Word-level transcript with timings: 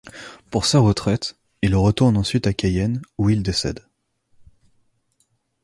Pour 0.49 0.65
sa 0.65 0.79
retraite, 0.79 1.37
il 1.61 1.75
retourne 1.75 2.17
ensuite 2.17 2.47
à 2.47 2.53
Cayenne 2.53 3.03
où 3.19 3.29
il 3.29 3.43
décède. 3.43 3.85